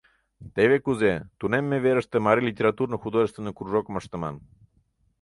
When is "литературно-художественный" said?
2.49-3.55